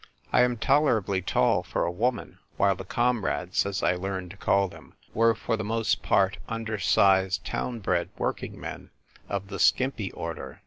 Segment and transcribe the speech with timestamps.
[0.33, 4.67] I am tolerably tall for a woman, while the comrades, as I learned to call
[4.67, 8.89] them, were for the most part under sized town bred working men,
[9.29, 10.59] of the skimpy order.